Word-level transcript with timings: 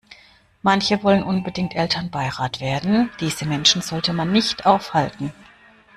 Manche 0.63 1.03
wollen 1.03 1.21
unbedingt 1.21 1.75
Elternbeirat 1.75 2.59
werden, 2.59 3.11
diese 3.19 3.45
Menschen 3.45 3.83
sollte 3.83 4.13
man 4.13 4.31
nicht 4.31 4.65
aufhalten. 4.65 5.31